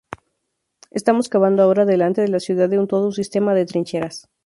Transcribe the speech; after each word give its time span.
Estamos 0.89 1.29
cavando 1.29 1.61
ahora 1.61 1.85
delante 1.85 2.21
de 2.21 2.27
la 2.29 2.39
ciudad 2.39 2.71
todo 2.87 3.05
un 3.05 3.13
sistema 3.13 3.53
de 3.53 3.67
trincheras. 3.67 4.27